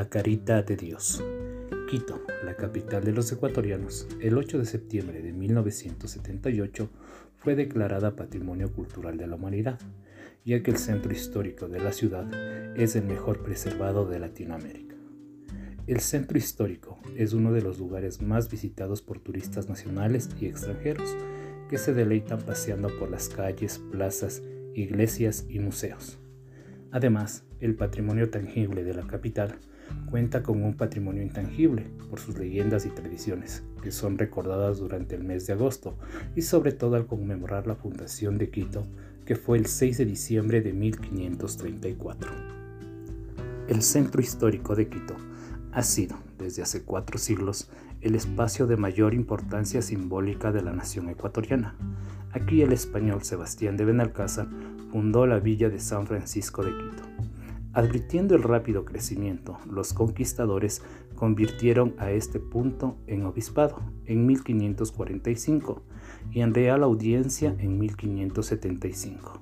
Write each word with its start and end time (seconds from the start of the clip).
La 0.00 0.08
Carita 0.08 0.62
de 0.62 0.76
Dios. 0.76 1.22
Quito, 1.90 2.22
la 2.42 2.56
capital 2.56 3.04
de 3.04 3.12
los 3.12 3.30
ecuatorianos, 3.32 4.08
el 4.18 4.38
8 4.38 4.56
de 4.56 4.64
septiembre 4.64 5.20
de 5.20 5.34
1978 5.34 6.88
fue 7.36 7.54
declarada 7.54 8.16
Patrimonio 8.16 8.72
Cultural 8.72 9.18
de 9.18 9.26
la 9.26 9.36
Humanidad, 9.36 9.78
ya 10.42 10.62
que 10.62 10.70
el 10.70 10.78
centro 10.78 11.12
histórico 11.12 11.68
de 11.68 11.80
la 11.80 11.92
ciudad 11.92 12.26
es 12.78 12.96
el 12.96 13.04
mejor 13.04 13.42
preservado 13.42 14.08
de 14.08 14.20
Latinoamérica. 14.20 14.96
El 15.86 16.00
centro 16.00 16.38
histórico 16.38 16.98
es 17.14 17.34
uno 17.34 17.52
de 17.52 17.60
los 17.60 17.78
lugares 17.78 18.22
más 18.22 18.50
visitados 18.50 19.02
por 19.02 19.20
turistas 19.20 19.68
nacionales 19.68 20.30
y 20.40 20.46
extranjeros 20.46 21.14
que 21.68 21.76
se 21.76 21.92
deleitan 21.92 22.40
paseando 22.40 22.88
por 22.98 23.10
las 23.10 23.28
calles, 23.28 23.78
plazas, 23.92 24.42
iglesias 24.74 25.44
y 25.50 25.58
museos. 25.58 26.18
Además, 26.90 27.44
el 27.60 27.74
patrimonio 27.74 28.30
tangible 28.30 28.84
de 28.84 28.94
la 28.94 29.06
capital 29.06 29.58
cuenta 30.10 30.42
con 30.42 30.62
un 30.62 30.74
patrimonio 30.74 31.22
intangible 31.22 31.86
por 32.08 32.20
sus 32.20 32.38
leyendas 32.38 32.86
y 32.86 32.90
tradiciones, 32.90 33.62
que 33.82 33.92
son 33.92 34.18
recordadas 34.18 34.78
durante 34.78 35.14
el 35.14 35.24
mes 35.24 35.46
de 35.46 35.52
agosto 35.52 35.96
y 36.36 36.42
sobre 36.42 36.72
todo 36.72 36.96
al 36.96 37.06
conmemorar 37.06 37.66
la 37.66 37.76
fundación 37.76 38.38
de 38.38 38.50
Quito, 38.50 38.86
que 39.24 39.36
fue 39.36 39.58
el 39.58 39.66
6 39.66 39.98
de 39.98 40.04
diciembre 40.06 40.60
de 40.60 40.72
1534. 40.72 42.30
El 43.68 43.82
centro 43.82 44.20
histórico 44.20 44.74
de 44.74 44.88
Quito 44.88 45.14
ha 45.72 45.82
sido, 45.82 46.16
desde 46.38 46.62
hace 46.62 46.82
cuatro 46.82 47.18
siglos, 47.18 47.70
el 48.00 48.14
espacio 48.14 48.66
de 48.66 48.76
mayor 48.76 49.14
importancia 49.14 49.82
simbólica 49.82 50.50
de 50.50 50.62
la 50.62 50.72
nación 50.72 51.08
ecuatoriana. 51.08 51.76
Aquí 52.32 52.62
el 52.62 52.72
español 52.72 53.22
Sebastián 53.22 53.76
de 53.76 53.84
Benalcázar 53.84 54.48
fundó 54.90 55.26
la 55.26 55.38
villa 55.38 55.68
de 55.68 55.78
San 55.78 56.06
Francisco 56.06 56.64
de 56.64 56.70
Quito. 56.70 57.19
Advirtiendo 57.72 58.34
el 58.34 58.42
rápido 58.42 58.84
crecimiento, 58.84 59.58
los 59.70 59.92
conquistadores 59.92 60.82
convirtieron 61.14 61.94
a 61.98 62.10
este 62.10 62.40
punto 62.40 62.96
en 63.06 63.24
obispado 63.24 63.80
en 64.06 64.26
1545 64.26 65.82
y 66.32 66.40
en 66.40 66.52
real 66.52 66.82
audiencia 66.82 67.54
en 67.58 67.78
1575. 67.78 69.40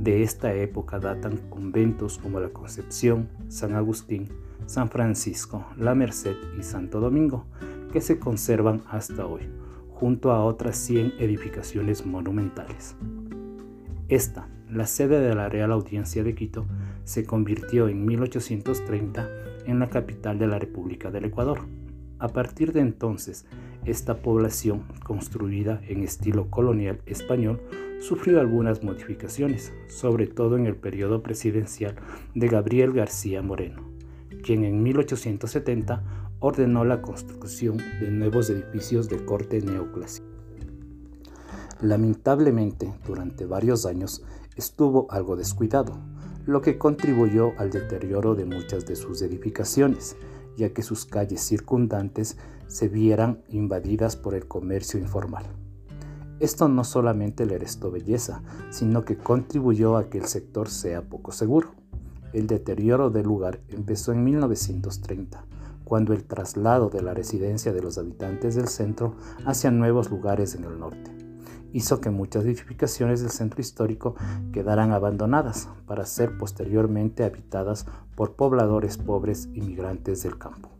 De 0.00 0.22
esta 0.22 0.52
época 0.52 0.98
datan 0.98 1.36
conventos 1.48 2.18
como 2.18 2.40
la 2.40 2.48
Concepción, 2.48 3.28
San 3.48 3.74
Agustín, 3.74 4.28
San 4.66 4.90
Francisco, 4.90 5.64
La 5.76 5.94
Merced 5.94 6.36
y 6.58 6.62
Santo 6.64 7.00
Domingo, 7.00 7.44
que 7.92 8.00
se 8.00 8.18
conservan 8.18 8.82
hasta 8.88 9.26
hoy, 9.26 9.42
junto 9.90 10.32
a 10.32 10.44
otras 10.44 10.76
100 10.76 11.14
edificaciones 11.18 12.04
monumentales. 12.04 12.96
Esta, 14.08 14.48
la 14.72 14.86
sede 14.86 15.20
de 15.20 15.34
la 15.34 15.48
Real 15.48 15.72
Audiencia 15.72 16.22
de 16.22 16.34
Quito, 16.34 16.66
se 17.04 17.24
convirtió 17.24 17.88
en 17.88 18.04
1830 18.04 19.28
en 19.66 19.78
la 19.78 19.88
capital 19.88 20.38
de 20.38 20.46
la 20.46 20.58
República 20.58 21.10
del 21.10 21.24
Ecuador. 21.24 21.60
A 22.18 22.28
partir 22.28 22.72
de 22.72 22.80
entonces, 22.80 23.46
esta 23.84 24.22
población, 24.22 24.84
construida 25.04 25.80
en 25.88 26.02
estilo 26.02 26.50
colonial 26.50 27.00
español, 27.06 27.60
sufrió 27.98 28.40
algunas 28.40 28.82
modificaciones, 28.82 29.72
sobre 29.88 30.26
todo 30.26 30.56
en 30.56 30.66
el 30.66 30.76
periodo 30.76 31.22
presidencial 31.22 31.96
de 32.34 32.48
Gabriel 32.48 32.92
García 32.92 33.42
Moreno, 33.42 33.82
quien 34.42 34.64
en 34.64 34.82
1870 34.82 36.02
ordenó 36.40 36.84
la 36.84 37.02
construcción 37.02 37.78
de 37.78 38.10
nuevos 38.10 38.50
edificios 38.50 39.08
de 39.08 39.24
corte 39.24 39.60
neoclásico. 39.60 40.26
Lamentablemente, 41.82 42.92
durante 43.06 43.46
varios 43.46 43.86
años 43.86 44.22
estuvo 44.56 45.06
algo 45.10 45.36
descuidado, 45.36 45.98
lo 46.46 46.60
que 46.60 46.78
contribuyó 46.78 47.52
al 47.58 47.70
deterioro 47.70 48.34
de 48.34 48.44
muchas 48.44 48.86
de 48.86 48.96
sus 48.96 49.22
edificaciones, 49.22 50.16
ya 50.56 50.72
que 50.72 50.82
sus 50.82 51.04
calles 51.04 51.40
circundantes 51.40 52.36
se 52.66 52.88
vieran 52.88 53.42
invadidas 53.48 54.16
por 54.16 54.34
el 54.34 54.46
comercio 54.46 54.98
informal. 54.98 55.44
Esto 56.38 56.68
no 56.68 56.84
solamente 56.84 57.44
le 57.44 57.58
restó 57.58 57.90
belleza, 57.90 58.42
sino 58.70 59.04
que 59.04 59.18
contribuyó 59.18 59.96
a 59.96 60.08
que 60.08 60.18
el 60.18 60.24
sector 60.24 60.68
sea 60.68 61.02
poco 61.02 61.32
seguro. 61.32 61.72
El 62.32 62.46
deterioro 62.46 63.10
del 63.10 63.26
lugar 63.26 63.60
empezó 63.68 64.12
en 64.12 64.24
1930, 64.24 65.44
cuando 65.84 66.14
el 66.14 66.24
traslado 66.24 66.88
de 66.88 67.02
la 67.02 67.12
residencia 67.12 67.72
de 67.72 67.82
los 67.82 67.98
habitantes 67.98 68.54
del 68.54 68.68
centro 68.68 69.16
hacia 69.44 69.70
nuevos 69.70 70.10
lugares 70.10 70.54
en 70.54 70.64
el 70.64 70.78
norte 70.78 71.29
hizo 71.72 72.00
que 72.00 72.10
muchas 72.10 72.44
edificaciones 72.44 73.20
del 73.20 73.30
centro 73.30 73.60
histórico 73.60 74.14
quedaran 74.52 74.92
abandonadas 74.92 75.68
para 75.86 76.06
ser 76.06 76.36
posteriormente 76.38 77.24
habitadas 77.24 77.86
por 78.14 78.34
pobladores 78.34 78.98
pobres 78.98 79.48
inmigrantes 79.54 80.22
del 80.22 80.38
campo. 80.38 80.70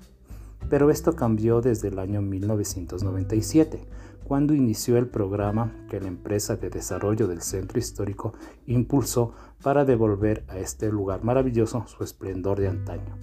Pero 0.68 0.90
esto 0.90 1.16
cambió 1.16 1.60
desde 1.60 1.88
el 1.88 1.98
año 1.98 2.22
1997, 2.22 3.86
cuando 4.24 4.54
inició 4.54 4.96
el 4.96 5.08
programa 5.08 5.72
que 5.88 6.00
la 6.00 6.06
empresa 6.06 6.54
de 6.54 6.70
desarrollo 6.70 7.26
del 7.26 7.42
centro 7.42 7.80
histórico 7.80 8.32
impulsó 8.66 9.32
para 9.62 9.84
devolver 9.84 10.44
a 10.46 10.58
este 10.58 10.90
lugar 10.92 11.24
maravilloso 11.24 11.84
su 11.88 12.04
esplendor 12.04 12.60
de 12.60 12.68
antaño 12.68 13.16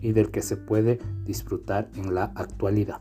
y 0.00 0.12
del 0.12 0.30
que 0.30 0.42
se 0.42 0.56
puede 0.56 1.00
disfrutar 1.24 1.90
en 1.96 2.14
la 2.14 2.32
actualidad. 2.36 3.00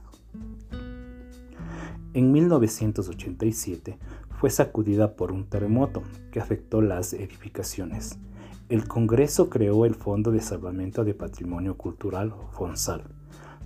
En 2.14 2.34
1987 2.34 3.98
fue 4.38 4.50
sacudida 4.50 5.16
por 5.16 5.32
un 5.32 5.46
terremoto 5.46 6.04
que 6.32 6.42
afectó 6.42 6.82
las 6.82 7.14
edificaciones. 7.14 8.20
El 8.68 8.86
Congreso 8.86 9.50
creó 9.50 9.86
el 9.86 9.96
Fondo 9.96 10.32
de 10.32 10.42
Salvamento 10.42 11.06
de 11.06 11.14
Patrimonio 11.14 11.78
Cultural 11.78 12.34
FONSAL 12.52 13.04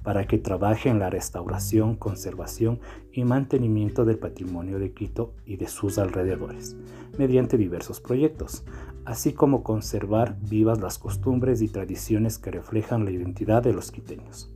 para 0.04 0.28
que 0.28 0.38
trabaje 0.38 0.90
en 0.90 1.00
la 1.00 1.10
restauración, 1.10 1.96
conservación 1.96 2.80
y 3.12 3.24
mantenimiento 3.24 4.06
del 4.06 4.20
patrimonio 4.20 4.78
de 4.78 4.94
Quito 4.94 5.34
y 5.48 5.58
de 5.58 5.68
sus 5.68 5.98
alrededores, 5.98 6.78
mediante 7.18 7.58
diversos 7.58 8.00
proyectos, 8.00 8.64
así 9.06 9.34
como 9.34 9.64
conservar 9.64 10.38
vivas 10.40 10.80
las 10.80 11.00
costumbres 11.00 11.64
y 11.64 11.70
tradiciones 11.70 12.38
que 12.38 12.52
reflejan 12.52 13.06
la 13.06 13.12
identidad 13.12 13.64
de 13.64 13.74
los 13.74 13.92
quiteños. 13.92 14.55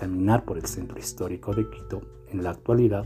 Caminar 0.00 0.46
por 0.46 0.56
el 0.56 0.64
centro 0.64 0.98
histórico 0.98 1.52
de 1.52 1.68
Quito 1.68 2.00
en 2.30 2.42
la 2.42 2.48
actualidad, 2.48 3.04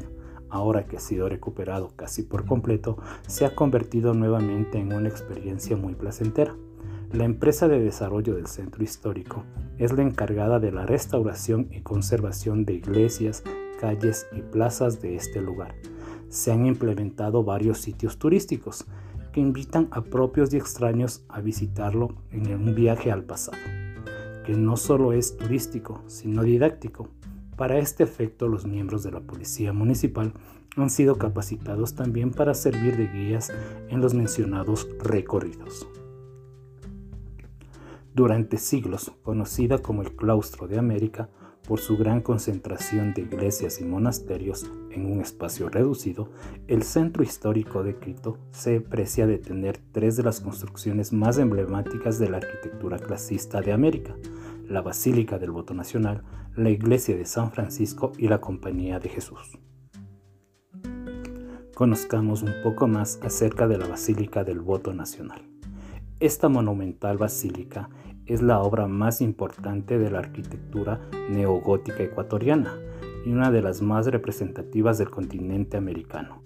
ahora 0.49 0.87
que 0.87 0.97
ha 0.97 1.01
sido 1.01 1.29
recuperado 1.29 1.91
casi 1.97 2.23
por 2.23 2.47
completo, 2.47 2.99
se 3.27 3.45
ha 3.45 3.57
convertido 3.57 4.15
nuevamente 4.15 4.79
en 4.79 4.93
una 4.93 5.09
experiencia 5.09 5.77
muy 5.77 5.97
placentera. 5.97 6.55
La 7.13 7.25
empresa 7.25 7.67
de 7.67 7.81
desarrollo 7.81 8.37
del 8.37 8.47
centro 8.47 8.85
histórico 8.85 9.43
es 9.77 9.93
la 9.93 10.03
encargada 10.03 10.61
de 10.61 10.71
la 10.71 10.87
restauración 10.87 11.67
y 11.73 11.81
conservación 11.81 12.65
de 12.65 12.75
iglesias, 12.75 13.43
calles 13.81 14.29
y 14.31 14.43
plazas 14.43 15.03
de 15.03 15.17
este 15.17 15.41
lugar. 15.41 15.75
Se 16.29 16.53
han 16.53 16.65
implementado 16.65 17.43
varios 17.43 17.79
sitios 17.79 18.21
turísticos 18.21 18.87
que 19.33 19.41
invitan 19.41 19.89
a 19.91 20.03
propios 20.03 20.55
y 20.55 20.59
extraños 20.59 21.25
a 21.29 21.41
visitarlo 21.41 22.15
en 22.31 22.55
un 22.55 22.73
viaje 22.77 23.11
al 23.11 23.25
pasado, 23.25 23.59
que 24.45 24.55
no 24.55 24.77
solo 24.77 25.13
es 25.13 25.37
turístico, 25.37 26.03
sino 26.07 26.43
didáctico, 26.43 27.09
para 27.57 27.79
este 27.79 28.03
efecto, 28.03 28.49
los 28.49 28.67
miembros 28.67 29.05
de 29.05 29.13
la 29.13 29.21
Policía 29.21 29.73
Municipal 29.73 30.33
han 30.77 30.91
sido 30.91 31.19
capacitados 31.19 31.95
también 31.95 32.33
para 32.33 32.53
servir 32.53 32.97
de 32.97 33.07
guías 33.07 33.53
en 33.89 34.01
los 34.01 34.13
mencionados 34.13 34.89
recorridos. 34.99 35.87
Durante 38.13 38.59
siglos, 38.59 39.13
conocida 39.23 39.79
como 39.79 40.03
el 40.03 40.17
Claustro 40.17 40.67
de 40.67 40.79
América 40.79 41.29
por 41.67 41.81
su 41.81 41.97
gran 41.97 42.21
concentración 42.21 43.15
de 43.15 43.23
iglesias 43.23 43.81
y 43.81 43.85
monasterios 43.85 44.71
en 44.91 45.11
un 45.11 45.21
espacio 45.21 45.69
reducido, 45.69 46.31
el 46.69 46.83
centro 46.83 47.23
histórico 47.23 47.83
de 47.83 47.97
Quito 47.99 48.39
se 48.53 48.77
aprecia 48.77 49.27
de 49.27 49.39
tener 49.39 49.79
tres 49.93 50.17
de 50.17 50.23
las 50.23 50.41
construcciones 50.41 51.13
más 51.13 51.39
emblemáticas 51.39 52.19
de 52.19 52.29
la 52.29 52.37
arquitectura 52.39 52.99
clasista 52.99 53.61
de 53.61 53.73
América, 53.73 54.15
la 54.69 54.83
Basílica 54.83 55.39
del 55.39 55.51
Voto 55.51 55.75
Nacional, 55.75 56.23
la 56.55 56.71
Iglesia 56.71 57.17
de 57.17 57.25
San 57.25 57.51
Francisco 57.51 58.13
y 58.19 58.29
la 58.29 58.41
Compañía 58.41 59.01
de 59.01 59.09
Jesús. 59.09 59.59
Conozcamos 61.75 62.43
un 62.43 62.53
poco 62.63 62.87
más 62.87 63.19
acerca 63.23 63.67
de 63.67 63.79
la 63.79 63.89
Basílica 63.89 64.45
del 64.45 64.61
Voto 64.61 64.93
Nacional. 64.93 65.43
Esta 66.21 66.49
monumental 66.49 67.19
basílica 67.19 67.91
es 68.27 68.43
la 68.43 68.61
obra 68.61 68.87
más 68.87 69.21
importante 69.21 69.99
de 69.99 70.11
la 70.11 70.21
arquitectura 70.21 71.01
neogótica 71.31 72.03
ecuatoriana 72.03 72.75
y 73.25 73.31
una 73.31 73.51
de 73.51 73.63
las 73.63 73.83
más 73.83 74.07
representativas 74.07 74.99
del 74.99 75.11
continente 75.11 75.77
americano, 75.77 76.43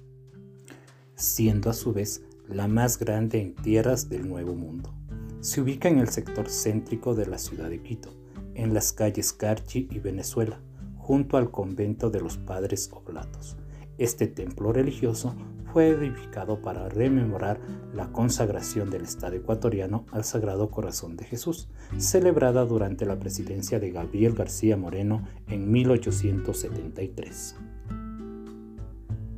siendo 1.15 1.71
a 1.71 1.75
su 1.75 1.93
vez 1.93 2.25
la 2.49 2.69
más 2.69 2.99
grande 2.99 3.41
en 3.41 3.55
tierras 3.55 4.09
del 4.09 4.29
Nuevo 4.29 4.55
Mundo. 4.55 4.95
Se 5.41 5.61
ubica 5.61 5.89
en 5.89 5.99
el 5.99 6.09
sector 6.09 6.49
céntrico 6.49 7.15
de 7.15 7.27
la 7.27 7.39
ciudad 7.39 7.69
de 7.69 7.83
Quito, 7.83 8.11
en 8.55 8.75
las 8.75 8.93
calles 8.93 9.33
Carchi 9.33 9.89
y 9.91 9.99
Venezuela, 10.01 10.61
junto 10.97 11.37
al 11.37 11.51
convento 11.51 12.11
de 12.11 12.21
los 12.21 12.39
Padres 12.39 12.91
Oblatos. 12.93 13.57
Este 13.99 14.29
templo 14.29 14.73
religioso 14.73 15.35
fue 15.73 15.89
edificado 15.89 16.62
para 16.62 16.89
rememorar 16.89 17.59
la 17.93 18.12
consagración 18.12 18.91
del 18.91 19.03
Estado 19.03 19.35
ecuatoriano 19.35 20.06
al 20.12 20.23
Sagrado 20.23 20.71
Corazón 20.71 21.17
de 21.17 21.25
Jesús, 21.25 21.69
celebrada 21.99 22.65
durante 22.65 23.05
la 23.05 23.19
presidencia 23.19 23.81
de 23.81 23.91
Gabriel 23.91 24.35
García 24.35 24.77
Moreno 24.77 25.27
en 25.49 25.73
1873. 25.73 27.56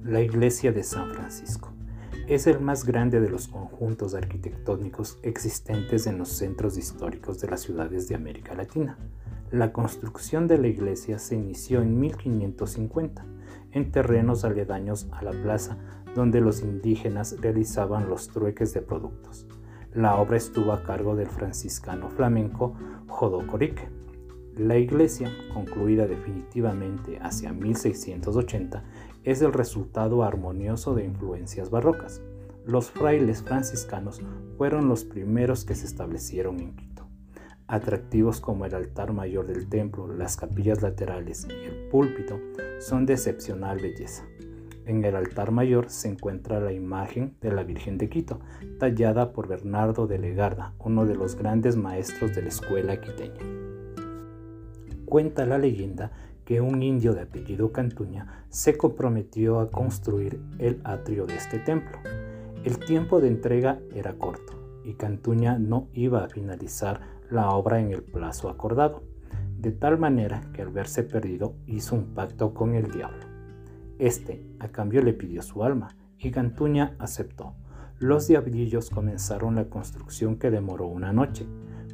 La 0.05 0.21
iglesia 0.21 0.73
de 0.73 0.83
San 0.83 1.11
Francisco 1.15 1.73
es 2.29 2.47
el 2.47 2.61
más 2.61 2.85
grande 2.85 3.19
de 3.19 3.31
los 3.31 3.49
conjuntos 3.49 4.15
arquitectónicos 4.15 5.19
existentes 5.23 6.07
en 6.07 6.19
los 6.19 6.29
centros 6.29 6.77
históricos 6.77 7.41
de 7.41 7.49
las 7.49 7.63
ciudades 7.63 8.09
de 8.09 8.15
América 8.15 8.55
Latina. 8.55 8.99
La 9.51 9.73
construcción 9.73 10.47
de 10.47 10.59
la 10.59 10.69
iglesia 10.69 11.19
se 11.19 11.35
inició 11.35 11.81
en 11.81 11.99
1550 11.99 13.25
en 13.73 13.91
terrenos 13.91 14.45
aledaños 14.45 15.09
a 15.13 15.23
la 15.23 15.33
plaza 15.33 15.79
donde 16.15 16.41
los 16.41 16.63
indígenas 16.63 17.37
realizaban 17.41 18.09
los 18.09 18.29
trueques 18.29 18.75
de 18.75 18.83
productos. 18.83 19.47
La 19.95 20.17
obra 20.17 20.37
estuvo 20.37 20.73
a 20.73 20.83
cargo 20.83 21.17
del 21.17 21.29
franciscano 21.29 22.11
flamenco 22.11 22.75
Jodocorique. 23.09 23.89
La 24.57 24.77
iglesia, 24.77 25.31
concluida 25.53 26.07
definitivamente 26.07 27.19
hacia 27.21 27.53
1680, 27.53 28.85
es 29.25 29.43
el 29.43 29.53
resultado 29.53 30.23
armonioso 30.23 30.95
de 30.95 31.05
influencias 31.05 31.71
barrocas. 31.71 32.23
Los 32.67 32.91
frailes 32.91 33.43
franciscanos 33.43 34.21
fueron 34.57 34.89
los 34.89 35.05
primeros 35.05 35.65
que 35.65 35.75
se 35.75 35.87
establecieron 35.87 36.61
en 36.61 36.77
Quito. 36.77 37.00
Atractivos 37.71 38.41
como 38.41 38.67
el 38.67 38.75
altar 38.75 39.13
mayor 39.13 39.47
del 39.47 39.69
templo, 39.69 40.09
las 40.09 40.37
capillas 40.37 40.83
laterales 40.83 41.47
y 41.49 41.67
el 41.67 41.89
púlpito 41.89 42.41
son 42.81 43.07
de 43.07 43.13
excepcional 43.13 43.79
belleza. 43.79 44.25
En 44.87 45.05
el 45.05 45.15
altar 45.15 45.53
mayor 45.53 45.89
se 45.89 46.09
encuentra 46.09 46.59
la 46.59 46.73
imagen 46.73 47.37
de 47.41 47.53
la 47.53 47.63
Virgen 47.63 47.97
de 47.97 48.09
Quito, 48.09 48.41
tallada 48.81 49.33
por 49.33 49.47
Bernardo 49.47 50.09
de 50.09 50.19
Legarda, 50.19 50.75
uno 50.81 51.07
de 51.07 51.15
los 51.15 51.37
grandes 51.37 51.77
maestros 51.77 52.35
de 52.35 52.43
la 52.43 52.49
escuela 52.49 53.01
quiteña. 53.01 53.39
Cuenta 55.05 55.47
la 55.47 55.59
leyenda 55.59 56.11
que 56.45 56.61
un 56.61 56.83
indio 56.83 57.15
de 57.15 57.21
apellido 57.21 57.71
Cantuña 57.71 58.47
se 58.49 58.77
comprometió 58.77 59.61
a 59.61 59.71
construir 59.71 60.41
el 60.59 60.81
atrio 60.83 61.25
de 61.25 61.37
este 61.37 61.61
templo. 61.61 61.99
El 62.65 62.81
tiempo 62.81 63.21
de 63.21 63.29
entrega 63.29 63.79
era 63.95 64.15
corto 64.15 64.55
y 64.85 64.95
Cantuña 64.95 65.57
no 65.57 65.87
iba 65.93 66.25
a 66.25 66.29
finalizar 66.29 67.20
la 67.31 67.51
obra 67.51 67.81
en 67.81 67.93
el 67.93 68.03
plazo 68.03 68.49
acordado, 68.49 69.03
de 69.59 69.73
tal 69.73 69.99
manera 69.99 70.43
que 70.53 70.63
al 70.63 70.71
verse 70.71 71.03
perdido 71.03 71.55
hizo 71.67 71.95
un 71.95 72.15
pacto 72.15 72.55
con 72.55 72.75
el 72.75 72.91
diablo. 72.91 73.25
Este, 73.99 74.45
a 74.59 74.69
cambio, 74.69 75.03
le 75.03 75.13
pidió 75.13 75.43
su 75.43 75.63
alma, 75.63 75.97
y 76.19 76.31
Cantuña 76.31 76.97
aceptó. 76.99 77.55
Los 77.99 78.29
diablillos 78.29 78.91
comenzaron 78.91 79.57
la 79.57 79.69
construcción 79.69 80.37
que 80.37 80.51
demoró 80.51 80.87
una 80.87 81.13
noche. 81.13 81.47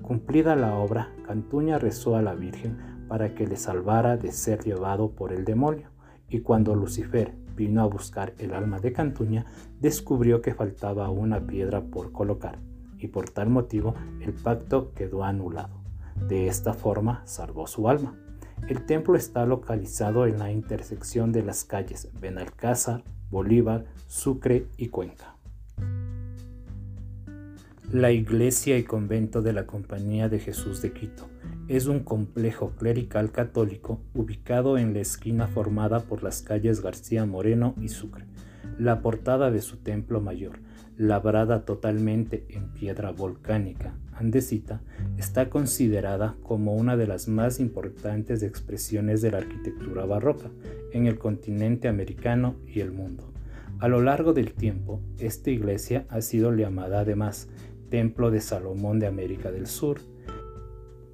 Cumplida 0.02 0.54
la 0.54 0.76
obra, 0.76 1.12
Cantuña 1.26 1.78
rezó 1.78 2.16
a 2.16 2.22
la 2.22 2.34
Virgen 2.34 3.04
para 3.08 3.34
que 3.34 3.46
le 3.46 3.56
salvara 3.56 4.16
de 4.16 4.32
ser 4.32 4.62
llevado 4.62 5.10
por 5.10 5.32
el 5.32 5.44
demonio, 5.44 5.90
y 6.28 6.40
cuando 6.40 6.74
Lucifer 6.74 7.34
vino 7.56 7.82
a 7.82 7.86
buscar 7.86 8.34
el 8.38 8.54
alma 8.54 8.78
de 8.78 8.92
Cantuña, 8.92 9.46
descubrió 9.80 10.40
que 10.42 10.54
faltaba 10.54 11.10
una 11.10 11.44
piedra 11.46 11.82
por 11.82 12.12
colocar, 12.12 12.60
y 12.98 13.08
por 13.08 13.30
tal 13.30 13.50
motivo 13.50 13.94
el 14.20 14.32
pacto 14.32 14.92
quedó 14.94 15.24
anulado. 15.24 15.80
De 16.28 16.48
esta 16.48 16.72
forma 16.72 17.22
salvó 17.26 17.66
su 17.66 17.88
alma. 17.88 18.14
El 18.68 18.86
templo 18.86 19.16
está 19.16 19.44
localizado 19.46 20.26
en 20.26 20.38
la 20.38 20.50
intersección 20.50 21.30
de 21.30 21.42
las 21.42 21.64
calles 21.64 22.08
Benalcázar, 22.20 23.04
Bolívar, 23.30 23.84
Sucre 24.06 24.66
y 24.76 24.88
Cuenca. 24.88 25.36
La 27.92 28.10
iglesia 28.10 28.76
y 28.78 28.82
convento 28.82 29.42
de 29.42 29.52
la 29.52 29.66
Compañía 29.66 30.28
de 30.28 30.40
Jesús 30.40 30.82
de 30.82 30.92
Quito 30.92 31.28
es 31.68 31.86
un 31.86 32.00
complejo 32.00 32.70
clerical 32.70 33.30
católico 33.30 34.00
ubicado 34.14 34.76
en 34.78 34.92
la 34.92 35.00
esquina 35.00 35.46
formada 35.46 36.00
por 36.00 36.24
las 36.24 36.42
calles 36.42 36.80
García 36.80 37.24
Moreno 37.26 37.74
y 37.80 37.88
Sucre. 37.88 38.24
La 38.78 39.02
portada 39.02 39.52
de 39.52 39.60
su 39.60 39.76
templo 39.76 40.20
mayor, 40.20 40.58
labrada 40.96 41.64
totalmente 41.64 42.46
en 42.48 42.72
piedra 42.72 43.10
volcánica 43.10 43.94
andesita, 44.18 44.80
está 45.18 45.50
considerada 45.50 46.36
como 46.42 46.74
una 46.74 46.96
de 46.96 47.06
las 47.06 47.28
más 47.28 47.60
importantes 47.60 48.42
expresiones 48.42 49.20
de 49.20 49.30
la 49.30 49.38
arquitectura 49.38 50.06
barroca 50.06 50.50
en 50.92 51.06
el 51.06 51.18
continente 51.18 51.88
americano 51.88 52.56
y 52.66 52.80
el 52.80 52.92
mundo. 52.92 53.32
A 53.78 53.88
lo 53.88 54.00
largo 54.00 54.32
del 54.32 54.54
tiempo, 54.54 55.02
esta 55.18 55.50
iglesia 55.50 56.06
ha 56.08 56.22
sido 56.22 56.54
llamada 56.54 57.00
además 57.00 57.48
Templo 57.90 58.30
de 58.30 58.40
Salomón 58.40 58.98
de 58.98 59.06
América 59.06 59.50
del 59.50 59.66
Sur, 59.66 60.00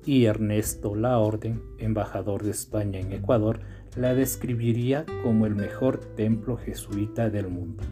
y 0.04 0.24
Ernesto 0.24 0.96
La 0.96 1.18
Orden, 1.18 1.62
embajador 1.78 2.42
de 2.42 2.50
España 2.50 2.98
en 2.98 3.12
Ecuador, 3.12 3.60
la 3.96 4.14
describiría 4.14 5.04
como 5.22 5.46
el 5.46 5.54
mejor 5.54 5.98
templo 5.98 6.56
jesuita 6.56 7.30
del 7.30 7.48
mundo. 7.48 7.84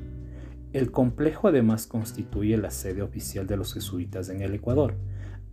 El 0.73 0.93
complejo 0.93 1.49
además 1.49 1.89
constituye 1.89 2.57
la 2.57 2.71
sede 2.71 3.03
oficial 3.03 3.47
de 3.47 3.57
los 3.57 3.75
jesuitas 3.75 4.29
en 4.29 4.41
el 4.41 4.55
Ecuador, 4.55 4.95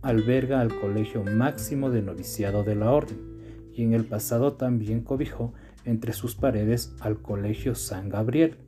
alberga 0.00 0.60
al 0.60 0.78
Colegio 0.78 1.24
Máximo 1.24 1.90
de 1.90 2.02
Noviciado 2.02 2.62
de 2.62 2.76
la 2.76 2.92
Orden 2.92 3.18
y 3.74 3.82
en 3.82 3.94
el 3.94 4.04
pasado 4.04 4.52
también 4.52 5.02
cobijó 5.02 5.54
entre 5.84 6.12
sus 6.12 6.36
paredes 6.36 6.94
al 7.00 7.20
Colegio 7.20 7.74
San 7.74 8.08
Gabriel, 8.08 8.58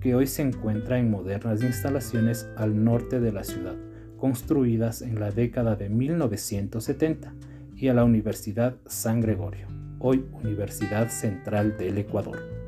que 0.00 0.16
hoy 0.16 0.26
se 0.26 0.42
encuentra 0.42 0.98
en 0.98 1.10
modernas 1.10 1.62
instalaciones 1.62 2.48
al 2.56 2.82
norte 2.82 3.20
de 3.20 3.30
la 3.30 3.44
ciudad, 3.44 3.76
construidas 4.16 5.02
en 5.02 5.20
la 5.20 5.30
década 5.30 5.76
de 5.76 5.88
1970, 5.88 7.32
y 7.76 7.88
a 7.88 7.94
la 7.94 8.04
Universidad 8.04 8.76
San 8.86 9.20
Gregorio, 9.20 9.66
hoy 9.98 10.24
Universidad 10.32 11.08
Central 11.10 11.76
del 11.76 11.98
Ecuador. 11.98 12.61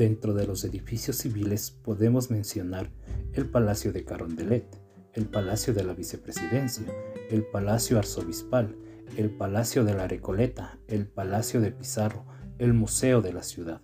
Dentro 0.00 0.32
de 0.32 0.46
los 0.46 0.64
edificios 0.64 1.16
civiles 1.16 1.72
podemos 1.72 2.30
mencionar 2.30 2.90
el 3.34 3.50
Palacio 3.50 3.92
de 3.92 4.02
Carondelet, 4.02 4.64
el 5.12 5.26
Palacio 5.26 5.74
de 5.74 5.84
la 5.84 5.92
Vicepresidencia, 5.92 6.86
el 7.28 7.44
Palacio 7.44 7.98
Arzobispal, 7.98 8.74
el 9.18 9.28
Palacio 9.28 9.84
de 9.84 9.92
la 9.92 10.08
Recoleta, 10.08 10.78
el 10.88 11.06
Palacio 11.06 11.60
de 11.60 11.70
Pizarro, 11.72 12.24
el 12.56 12.72
Museo 12.72 13.20
de 13.20 13.34
la 13.34 13.42
Ciudad. 13.42 13.82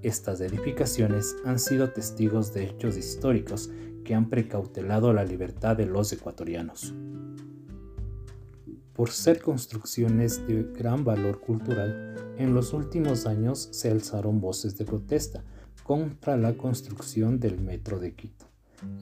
Estas 0.00 0.40
edificaciones 0.40 1.36
han 1.44 1.58
sido 1.58 1.90
testigos 1.90 2.54
de 2.54 2.64
hechos 2.64 2.96
históricos 2.96 3.68
que 4.06 4.14
han 4.14 4.30
precautelado 4.30 5.12
la 5.12 5.26
libertad 5.26 5.76
de 5.76 5.84
los 5.84 6.10
ecuatorianos. 6.14 6.94
Por 8.94 9.10
ser 9.10 9.42
construcciones 9.42 10.46
de 10.46 10.62
gran 10.62 11.04
valor 11.04 11.40
cultural, 11.40 12.14
en 12.38 12.54
los 12.54 12.72
últimos 12.72 13.26
años 13.26 13.68
se 13.70 13.90
alzaron 13.90 14.40
voces 14.40 14.78
de 14.78 14.86
protesta 14.86 15.44
contra 15.88 16.36
la 16.36 16.52
construcción 16.52 17.40
del 17.40 17.58
Metro 17.58 17.98
de 17.98 18.12
Quito, 18.12 18.44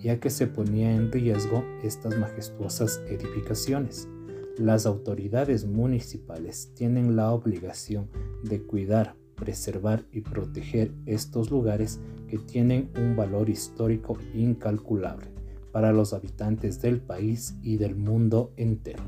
ya 0.01 0.21
que 0.21 0.31
se 0.31 0.47
ponía 0.47 0.95
en 0.95 1.11
riesgo 1.11 1.65
estas 1.83 2.17
majestuosas 2.17 3.03
edificaciones. 3.09 4.09
Las 4.57 4.87
autoridades 4.87 5.67
municipales 5.67 6.71
tienen 6.77 7.17
la 7.17 7.33
obligación 7.33 8.09
de 8.45 8.63
cuidar, 8.63 9.17
preservar 9.35 10.05
y 10.13 10.21
proteger 10.21 10.93
estos 11.07 11.51
lugares 11.51 11.99
que 12.29 12.39
tienen 12.39 12.93
un 12.97 13.17
valor 13.17 13.51
histórico 13.51 14.17
incalculable 14.33 15.27
para 15.73 15.93
los 15.93 16.13
habitantes 16.13 16.81
del 16.81 17.01
país 17.01 17.57
y 17.63 17.79
del 17.79 17.97
mundo 17.97 18.53
entero. 18.57 19.03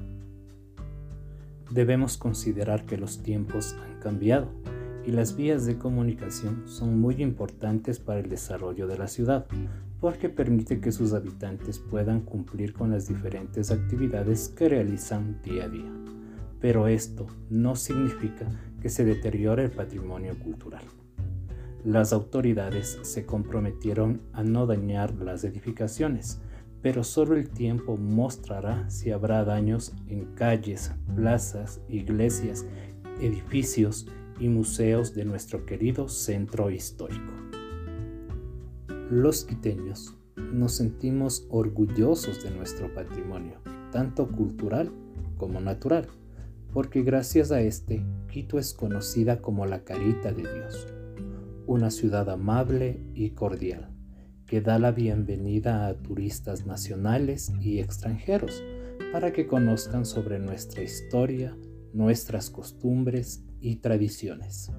Debemos 1.70 2.16
considerar 2.16 2.86
que 2.86 2.98
los 2.98 3.22
tiempos 3.22 3.76
han 3.84 4.00
cambiado 4.00 4.48
y 5.08 5.10
las 5.10 5.34
vías 5.34 5.64
de 5.64 5.78
comunicación 5.78 6.64
son 6.66 7.00
muy 7.00 7.22
importantes 7.22 7.98
para 7.98 8.20
el 8.20 8.28
desarrollo 8.28 8.86
de 8.86 8.98
la 8.98 9.08
ciudad, 9.08 9.46
porque 10.02 10.28
permite 10.28 10.80
que 10.80 10.92
sus 10.92 11.14
habitantes 11.14 11.78
puedan 11.78 12.20
cumplir 12.20 12.74
con 12.74 12.90
las 12.90 13.08
diferentes 13.08 13.70
actividades 13.70 14.50
que 14.50 14.68
realizan 14.68 15.40
día 15.40 15.64
a 15.64 15.68
día. 15.70 15.90
Pero 16.60 16.88
esto 16.88 17.26
no 17.48 17.74
significa 17.74 18.50
que 18.82 18.90
se 18.90 19.06
deteriore 19.06 19.64
el 19.64 19.70
patrimonio 19.70 20.38
cultural. 20.38 20.84
Las 21.86 22.12
autoridades 22.12 22.98
se 23.00 23.24
comprometieron 23.24 24.20
a 24.34 24.42
no 24.42 24.66
dañar 24.66 25.14
las 25.14 25.42
edificaciones, 25.42 26.38
pero 26.82 27.02
solo 27.02 27.34
el 27.34 27.48
tiempo 27.48 27.96
mostrará 27.96 28.90
si 28.90 29.10
habrá 29.10 29.42
daños 29.46 29.94
en 30.06 30.26
calles, 30.34 30.92
plazas, 31.16 31.80
iglesias, 31.88 32.66
edificios 33.22 34.06
y 34.38 34.48
museos 34.48 35.14
de 35.14 35.24
nuestro 35.24 35.66
querido 35.66 36.08
centro 36.08 36.70
histórico. 36.70 37.32
Los 39.10 39.44
quiteños 39.44 40.16
nos 40.36 40.72
sentimos 40.72 41.46
orgullosos 41.50 42.42
de 42.44 42.50
nuestro 42.50 42.92
patrimonio, 42.94 43.60
tanto 43.90 44.28
cultural 44.28 44.92
como 45.36 45.60
natural, 45.60 46.06
porque 46.72 47.02
gracias 47.02 47.50
a 47.50 47.60
este, 47.60 48.04
Quito 48.30 48.58
es 48.58 48.74
conocida 48.74 49.40
como 49.40 49.64
la 49.66 49.84
carita 49.84 50.32
de 50.32 50.42
Dios. 50.42 50.86
una 51.66 51.90
ciudad 51.90 52.30
amable 52.30 52.98
y 53.14 53.30
cordial, 53.30 53.90
que 54.46 54.62
da 54.62 54.78
la 54.78 54.90
bienvenida 54.90 55.86
a 55.86 55.94
turistas 55.94 56.64
nacionales 56.64 57.52
y 57.60 57.80
extranjeros 57.80 58.62
para 59.12 59.34
que 59.34 59.46
conozcan 59.46 60.06
sobre 60.06 60.38
nuestra 60.38 60.82
historia, 60.82 61.54
nuestras 61.92 62.48
costumbres 62.48 63.44
y 63.60 63.76
tradiciones. 63.76 64.70